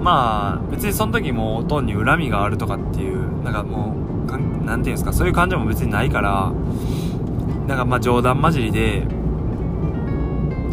[0.01, 6.51] まあ、別にその時もおとんに恨みがあるとかっていう、なんかもう、かんなんていうんですか、そういう感情も別にないから、
[7.69, 9.07] なんかまあ冗談交じりで、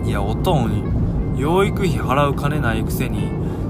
[0.05, 3.29] いや、おとん、養育費払う金ないくせに、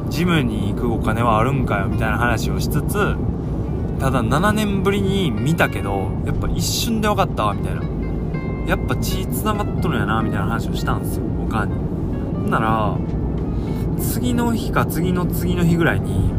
[0.09, 3.15] ジムに行くお金はあるんかよ、みたいな話をしつつ、
[4.01, 7.83] ただ7年ぶりに見たけど、やっぱ一瞬で分かったわ、みたいな。
[8.67, 11.75] やっぱ血繋がっとるんやな、みたいな話をしたんですよ、おかんに。
[11.75, 12.97] ほんなら、
[13.99, 16.31] 次の日か次の次の日ぐらいに、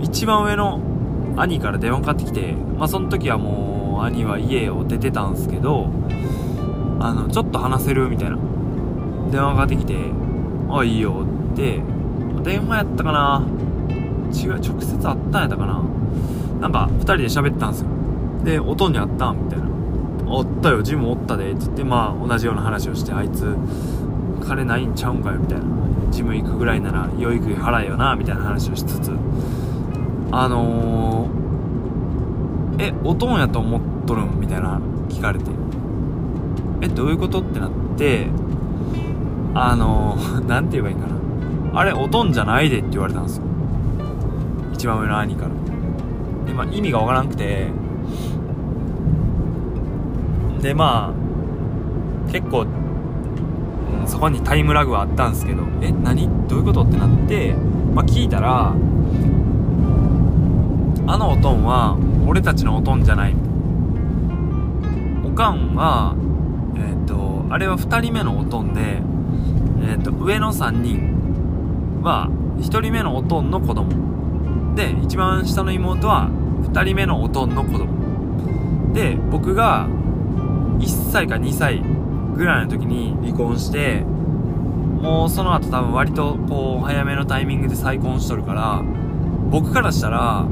[0.00, 0.80] 一番上の
[1.36, 5.90] 兄から電話かかってきて、まあその時はもう兄は家を出てたんすけど、
[7.00, 8.38] あの、ちょっと話せるみたいな。
[9.30, 9.94] 電話かかってきて、
[10.70, 11.82] あ、いいよって、
[12.42, 13.46] 電話やったかな
[14.32, 15.97] 違う、直接会ったんやったかな
[16.60, 17.86] なんか、二人で喋ったんですよ。
[18.44, 19.66] で、音にあったんみたいな。
[20.26, 23.56] おったよ、ジムおったで、って言って、まあ、同じような話をして、あいつ、
[24.46, 25.64] 金ないんちゃうんかよ、みたいな。
[26.10, 29.12] ジム行くぐらいなら、養育費払えよな、みたいな話をしつつ、
[30.30, 34.40] あのー、え、おとんやと思っとるん？
[34.40, 35.50] みたいな、聞かれて。
[36.82, 37.40] え、どういうこと？
[37.40, 38.28] ってなって、
[39.54, 41.06] あのー、 なんて言えばいいか
[41.72, 41.80] な。
[41.80, 43.44] あれ、おとんじゃないでって言われたんですよ。
[44.74, 45.50] 一番上の兄から。
[46.58, 47.68] まあ、意味がわからんくて、
[50.60, 52.66] で、まあ、結構、
[54.08, 56.28] そこにタイムラグはあったんですけど、え、何？
[56.48, 56.82] どういうこと？
[56.82, 57.54] ってなって、
[57.94, 58.70] まあ、聞いたら、
[61.06, 63.36] あのおとんは、俺たちのおとんじゃない。
[65.24, 66.16] おかんは、
[66.74, 74.74] えっ、ー、と、あれは2人目のおとんで、えっ、ー、と、上の3人は、1人目のおとんの子供。
[74.74, 76.32] で、一番下の妹は、
[76.72, 78.92] 2人目のおとんの子供。
[78.92, 79.88] で、僕が、
[80.78, 81.82] 1歳か2歳
[82.36, 84.04] ぐらいの時に離婚して、
[85.00, 88.82] もうその後多分割とこう早めのタイミングで再婚しとるから、
[89.50, 90.46] 僕からしたら、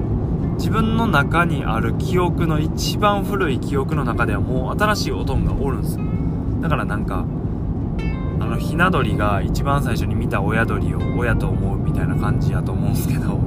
[0.57, 6.05] 自分の中にある記憶の一番古い記憶の中ではもう新しいおとんがおるんですよ。
[6.63, 7.27] だからなんか、
[8.41, 13.39] あの、ひな鳥が一番最初に見た親鳥を親と思うみたいな感じやと思うんですけど、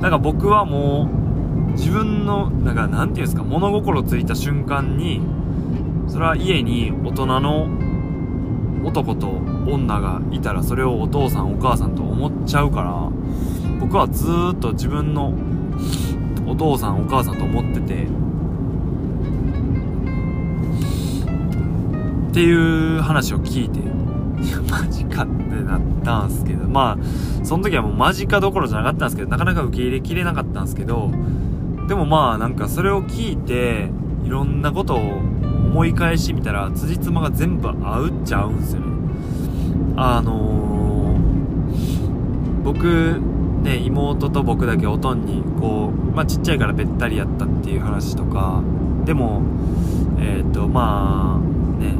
[0.00, 1.25] なんか僕はもう、
[1.76, 5.20] 自分の、なんかなんていうんですか、物心ついた瞬間に、
[6.08, 7.68] それは家に大人の
[8.86, 9.28] 男と
[9.66, 13.10] 女がいたらそれをお父さんお母さんと思っちゃうから
[13.80, 15.34] 僕はずっと自分の
[16.46, 18.04] お父さんお母さんと思ってて
[22.30, 31.10] っていう話を聞いていや マジかってなったんすけどまあその時はもうマジかどころじゃなかったんですけどなかなか受け入れきれなかったんですけど
[31.88, 33.90] でもまあなんかそれを聞いて
[34.24, 35.18] いろんなことを
[35.76, 38.86] 思い返してみたら、辻褄が全部合うっちゃ合うんすよね。
[39.96, 43.20] あのー、僕、
[43.62, 48.62] ね、妹と僕だけおとんに、こう、まあ、ちっちゃいからべったりやったっていう話とか、
[49.04, 49.42] でも、
[50.18, 51.94] えっ、ー、と、まあ、ね、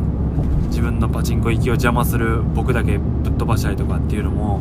[0.69, 4.61] 自分のパチンコ行きを邪魔する僕だけぶっ飛ばしたりとかっていうのも、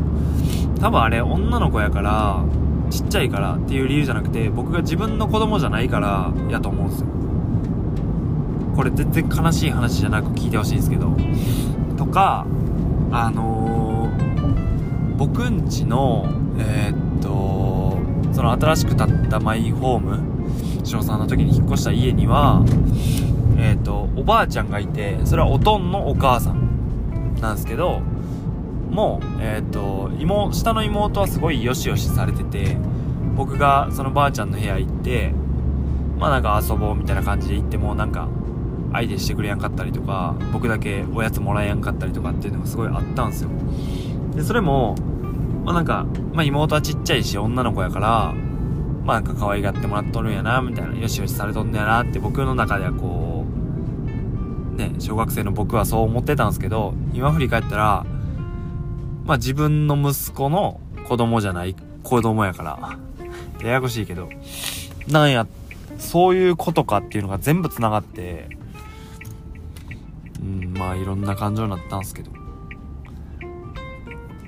[0.79, 2.43] 多分あれ女の子やから、
[2.89, 7.07] ちっちゃいからっていう理由じゃなくて、僕が自分の子供じゃないからやと思うんですよ。
[8.75, 11.15] これ全然悲しい話じゃなく聞いてほしいんですけど
[11.97, 12.45] とか
[13.11, 16.25] あのー、僕んちの
[16.59, 17.97] えー、っと
[18.33, 22.63] その新しく建ったマイホーム小3の時に引っ越した家には
[23.57, 28.01] えー、っとおばあちゃんがいてそれはおとんのお母さんなんですけど
[28.95, 32.77] もうえっと妹下の妹はすごいよしよしされてて
[33.35, 35.33] 僕がそのばあちゃんの部屋行って
[36.17, 38.29] まあなんか遊ぼうみたいな感じで行ってもなんか
[38.93, 43.49] 相手してくれやんかったりとか僕だけおやつもらえやんかったりとかっていうのがすごいあったんですよ。
[44.33, 44.95] でそれも
[45.65, 48.33] まあなんか、まあ、妹はちっちゃいし女の子やから
[49.03, 53.45] まあなんか可愛がってもらっとるんやなみたいなよしよしされとんねやなって僕の中ではこ
[54.73, 58.05] うね小学生の僕はそう思ってたんですけど今振り返ったら
[59.25, 62.99] まあ自分の息子の子供じゃない子供やから。
[63.63, 64.29] ややこしいけど。
[65.07, 65.47] なんや
[65.97, 68.49] そういうことかっていうのが全部繋がって
[70.41, 72.31] うんまあいろんな感情になったんすけど。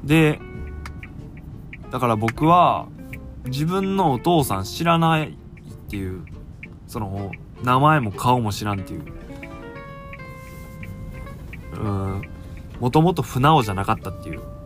[0.04, 0.40] で
[1.92, 2.88] だから僕は
[3.46, 5.36] 自分のお父さん知らないっ
[5.90, 6.26] ていう
[6.86, 7.32] その
[7.63, 9.04] 名前も顔も知らんっていう。
[11.82, 12.21] うん
[12.80, 14.57] もともと船尾じゃなかったっていう。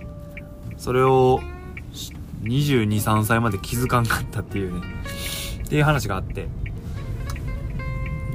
[0.81, 1.39] それを
[2.41, 4.87] 223歳まで気づかんかったっていうね。
[5.63, 6.47] っていう話があって。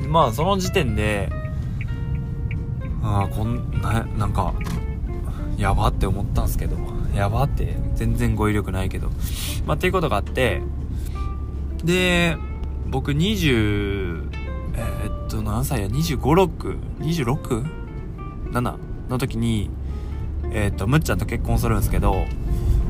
[0.09, 1.29] まあその時点で
[3.03, 4.55] ああこんななんか
[5.59, 6.77] やばって思ったんすけど。
[7.17, 9.09] やばって全然語彙力ないけど。
[9.67, 10.63] まあっていうことがあって。
[11.83, 12.37] で
[12.87, 14.31] 僕20
[14.77, 16.79] えー、っと何歳や？2 5 6
[18.53, 18.79] 26?7
[19.09, 19.69] の時に
[20.53, 22.25] えー、とむっちゃんと結婚するんですけど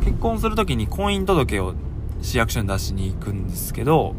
[0.04, 1.74] 結婚する時に婚姻届を
[2.22, 4.14] 市役所に出しに行くんですけど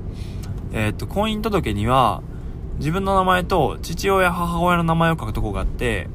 [0.73, 2.21] えー、っと婚姻届には
[2.77, 6.07] 自分の名前と父親、母親の名前を書くとこがあって、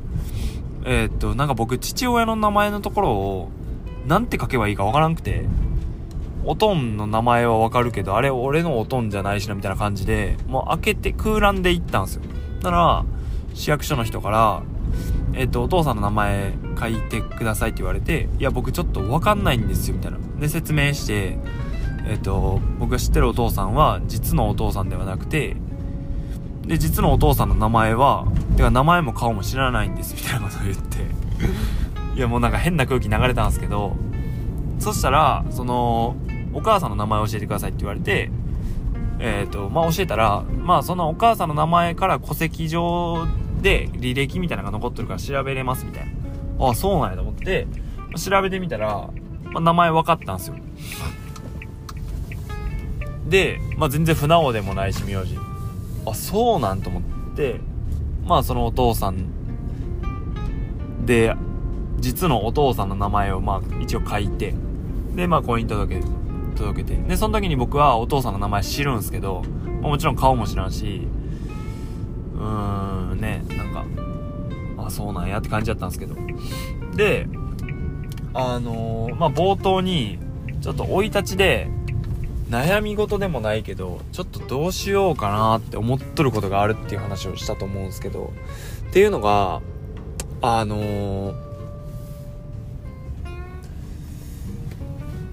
[0.85, 3.51] えー、っと、なんか僕、父親の名前のところを、
[4.07, 5.45] なんて書けばいいかわからんくて、
[6.45, 12.23] おとんの名前はわかるけど、あれ俺のおとんじゃないしなみたいな感じで、もう開けて空欄で行ったんですよ。
[12.63, 13.05] だから、
[13.55, 14.63] 市役所の人から、
[15.35, 20.19] えっ、と、お父さんの名前書いてくださいって言われて、いや、僕ちょっとわかんないんですよ、みたいな。
[20.41, 21.39] で、説明して、
[22.07, 25.57] えっ、と、僕が知ってるお父さんは、実のお父さんではなくて、
[26.67, 28.27] で、実のお父さんの名前は、
[28.57, 30.99] てか名前も顔も知らないんです、みたいなことを言って、
[32.17, 33.97] いや、もうなんか変な空気流れたんですけど、
[34.79, 36.17] そしたら、その、
[36.53, 38.31] お母さんの名前教えてくださいって言われて、
[39.19, 43.27] えっ、と、まあ、教えたら、まあ、そのお母さんの名前から戸籍上
[43.63, 46.67] で履歴みたいなのが残ってるから調べれますみたいな。
[46.67, 47.67] ああ、そうなんやと思って、
[48.17, 49.09] 調べてみたら、
[49.45, 50.57] まあ、名前分かったんですよ。
[53.29, 55.37] で、まあ、全然船尾でもないし、名字。
[56.07, 57.03] あ、そうなんと思っ
[57.35, 57.61] て、
[58.25, 59.27] まあ、そのお父さん
[61.07, 61.35] で、
[61.99, 64.55] 実のお父さんの名前を、まあ、一応書いて、
[65.15, 66.01] で、まあ、婚姻届
[66.57, 66.97] 届けて。
[66.97, 69.43] で、その時に僕はお父さんの名前知るんすけど、
[69.81, 73.85] まあ、もちろん顔も知らんし、ーん、ね、なんか、
[74.87, 76.17] あ、そうなんやって感じだったんですけど。
[76.97, 77.27] で、
[78.35, 80.19] あのー、まあ、冒頭に、
[80.61, 81.69] ちょっと生い立ちで、
[82.51, 88.33] 悩み事でもないけど、ちょっとどうしようかなって思っとることがあるっていう話をしたと思うんですけど、
[88.91, 89.63] っていうのが、
[90.43, 91.53] あのー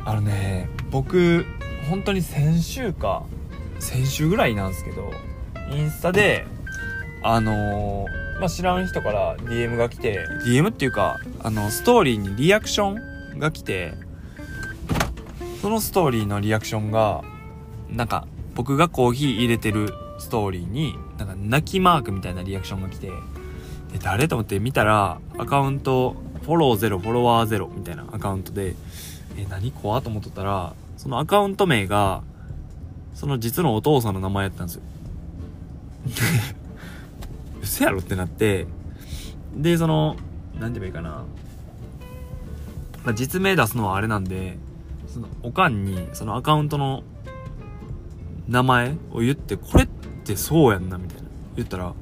[0.09, 1.45] あのね僕
[1.87, 3.23] 本当に先週か
[3.77, 5.11] 先週ぐらいなんですけど
[5.71, 6.47] インスタで
[7.21, 12.95] あのー、まあ、知らん人から DM が来て DM っていうかあのストーリーにリアクショ
[13.35, 13.93] ンが来て
[15.61, 17.23] そのストーリーのリアクションが
[17.89, 19.89] なんか僕がコーヒー入れてる
[20.19, 28.75] ストーリーになんか泣きマークみたいなリアクションが来てで誰と思って見たらアカウントフォローゼロフォロワーゼロみたいなアカウントで
[29.39, 32.23] え、何怖と思っとったら、そのアカウント名が、
[33.13, 34.81] その実のお父さんの名前やったんですよ。
[37.69, 38.65] 嘘やろってなって、
[39.55, 40.15] で、その、
[40.59, 41.23] なんて言えばいいかな。
[43.05, 44.57] まあ、実名出すのはあれなんで、
[45.07, 47.03] その、おかんに、そのアカウントの
[48.47, 51.29] 名前を言って、これってそうやんな、みたいな。
[51.55, 51.93] 言ったら、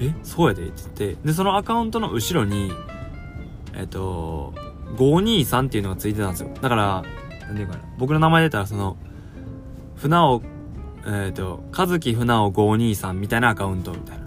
[0.00, 2.72] えそうやでって言って、で、そのアカウントの後ろに、
[3.74, 4.54] えっと、
[4.96, 6.50] 523っていうのがついてたんですよ。
[6.60, 7.02] だから、
[7.46, 7.80] なんていうかな。
[7.98, 8.96] 僕の名前出たらその、
[9.96, 10.42] 船尾、
[11.04, 14.21] えっ、ー、と、和樹船尾523みたいなアカウントみたいな。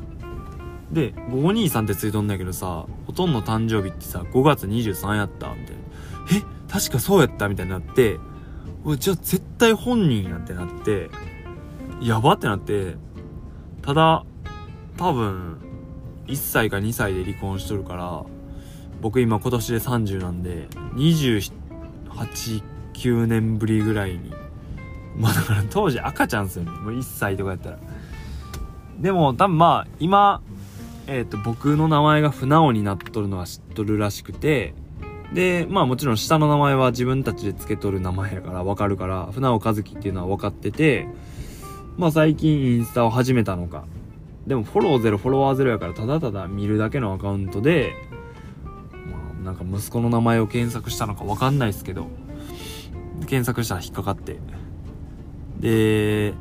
[0.95, 5.81] で、523ってついとんだけどさ、ほとんど誕生日ってさ、5月23やったみたいな。
[6.37, 8.17] え確かそうやったみたいになって、
[8.97, 11.09] じゃあ絶対本人やってなって、
[12.01, 12.95] やばってなって、
[13.81, 14.25] ただ、
[14.95, 15.57] 多分、
[16.27, 18.23] 1歳か2歳で離婚しとるから、
[19.01, 21.51] 僕今今年で30なんで、28、
[22.93, 24.33] 9年ぶりぐらいに。
[25.17, 26.71] まあだから当時赤ちゃんですよね。
[26.71, 27.79] もう1歳とかやったら。
[28.97, 30.41] でも多分まあ今、
[31.07, 34.73] えっ、ー、と僕の名前が船尾になっとるのは知っとるらしくて、
[35.33, 41.07] で、まあもちろん下の名前は自分たちで付けとる名前やからわかるから、船尾和樹っていうのは分かってて、
[41.97, 43.85] まあ最近インスタを始めたのか。
[44.47, 47.93] でもフォローゼロ、フォロワーゼロやからただただ見るだけのアカウントで、
[49.11, 52.07] まあなんか息子の名前を検索したのかわかんないですけど、
[53.27, 54.37] 検索したら引っかかって、
[55.59, 56.33] で、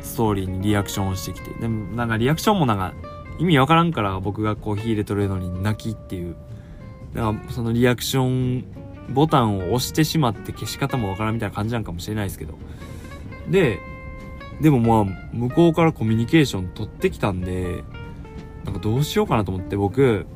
[0.00, 2.94] ストーリーにリアクションをしてきて、でもなんかリアクションもなんか
[3.40, 6.36] 意味わからんから僕がコーヒー入れとるのに泣きっていう、
[7.14, 8.64] だからそのリアクション
[9.08, 12.54] ボタンを押してしまって消し方もわからんみたいな感じなんかもしれないですけど、
[13.48, 13.80] で、
[14.60, 17.82] でもまあ、向こうからコミュニケーション取ってきたんで、
[18.64, 20.26] なんかどうしようかなと思って僕、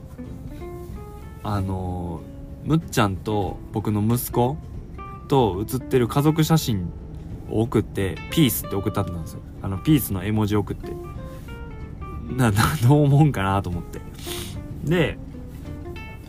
[1.42, 2.22] あの
[2.64, 4.56] むっちゃんと僕の息子
[5.28, 6.90] と写ってる家族写真
[7.50, 9.40] を送ってピースって送ったんですよ。
[9.60, 10.90] あのピースの絵文字送って。
[12.30, 14.00] な などう思うんかなと思って
[14.84, 15.18] で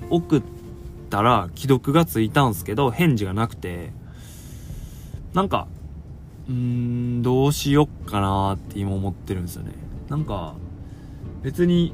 [0.10, 0.42] 送っ
[1.10, 3.92] たら既読がついたんすけど返事がなくて
[5.34, 5.68] なんか
[6.48, 9.74] うーんどうしよっかなって今思ってるんですよね
[10.10, 10.54] なんか
[11.42, 11.94] 別に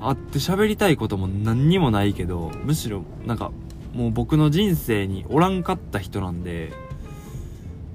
[0.00, 3.52] 会って喋りたいことも何にもないけど、むしろなんか
[3.92, 6.72] もう僕の人生におらんかった人なんで、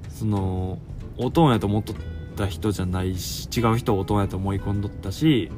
[0.08, 0.78] その、
[1.16, 1.96] おとんやと思っとっ
[2.32, 5.50] た人じゃないし、違う人をおとんやと思い込んどったし、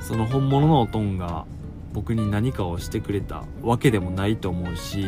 [0.00, 1.46] その本物のおとんが
[1.92, 5.04] 僕に何かをしてくれたわけでもないと思うし、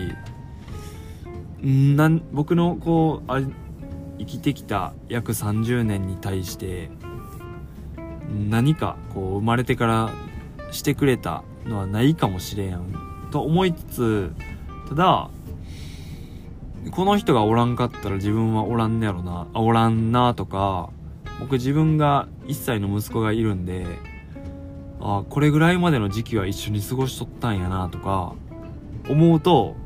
[1.62, 3.40] なん僕のこうあ
[4.18, 6.90] 生きてきた約30年に対して
[8.50, 10.10] 何かこう生まれてから
[10.70, 12.94] してくれたのはないかもしれん
[13.30, 14.32] と思いつつ
[14.88, 15.30] ただ
[16.90, 19.46] この人がおらんかったら自分はおらんねやろな。
[19.52, 20.90] あおらんなとか
[21.40, 23.86] 僕自分が1歳の息子がいるんで
[25.00, 28.34] あこれぐらいまでの時期は一緒に過ごしとったんやなとか
[29.08, 29.76] 思うと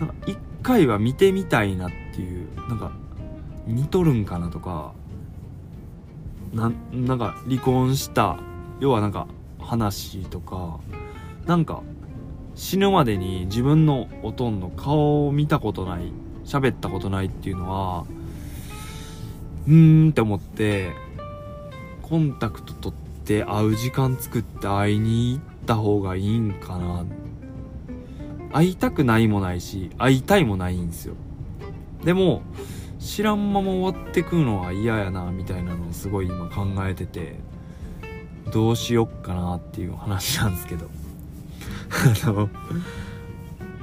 [0.00, 2.92] なんか一回は見てみたいなっていうなんか
[3.66, 4.92] 似とるんかなとか
[6.52, 8.38] ななんか離婚した
[8.80, 9.26] 要はなんか
[9.60, 10.80] 話とか
[11.46, 11.82] なんか
[12.58, 16.12] 死ぬまでに自分のおとんの顔を見たことない
[16.44, 18.04] 喋ったことないっていうのは
[19.68, 20.90] うーんって思って
[22.02, 27.06] コンタクト取って会う時間作って会いに行った方がいいんかな。
[28.52, 31.14] 会いたくないもないし会いたいもないんですよ。
[32.02, 32.42] でも
[32.98, 37.36] 知らんまま終わってくのは嫌やなみたいなのをすごい今考えてて
[38.52, 40.97] どうしよっかなっていう話なんですけど。
[41.90, 42.46] あの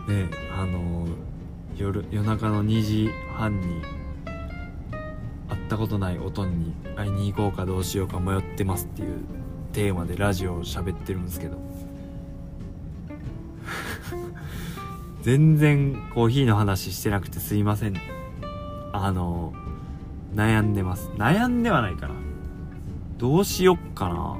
[0.07, 1.07] ねあの
[1.75, 3.81] 夜夜中の2時半に
[5.49, 9.19] 会ったことないおとんに会いに行こうかどうしようか迷ってますっていう
[9.73, 11.75] テーマでラジオを喋ってるんですけど。
[15.25, 17.95] 全然コーヒーの話してなくてすいません。
[18.93, 19.53] あの
[20.35, 21.09] 悩んでます。
[21.17, 22.13] 悩んではないかな。
[23.17, 24.37] どうしよっかな。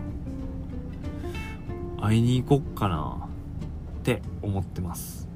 [2.00, 3.25] 会いに行こっかな。
[4.06, 5.28] って思ってます。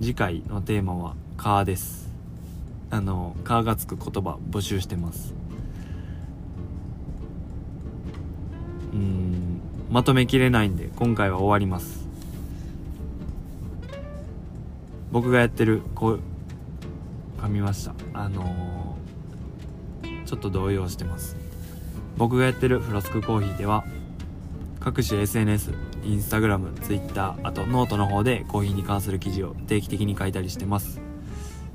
[0.00, 2.10] 次回のテーマは「カー」です。
[2.90, 5.34] あの「カー」がつく言葉募集してます。
[8.92, 12.08] うんまとめきれないんで今回は終わります。
[15.12, 16.20] 僕がやってるこう
[17.40, 17.94] 噛みました。
[18.14, 21.36] あのー、ちょっと動揺してます。
[22.16, 23.84] 僕がやってるフロスクコーヒーでは
[24.80, 25.72] 各種 SNS、
[26.04, 31.00] インスタグラム、ツイッター、あとノートの方でコーヒーに関する記事を定期的に書いたりしてます。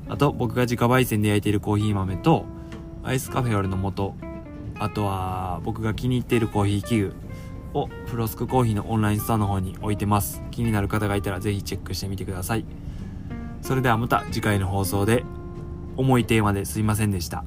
[0.07, 2.45] あと僕が自家焙煎で焼いているコーヒー豆と
[3.03, 4.15] アイスカフェオレの素、
[4.79, 7.13] あとは僕が気に入っているコーヒー器具
[7.73, 10.41] をフロスクコーヒーのオンラインストアの方に置いてます。
[10.51, 12.65] 気になる方がいたらぜひチェックしてみてください。
[13.61, 15.23] それではまた次回の放送で
[15.97, 17.43] 重いテーマですいませんでした。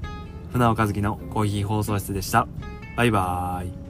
[0.52, 2.48] 船尾和樹のコーヒー放送室でした。
[2.96, 3.87] バイバーイ。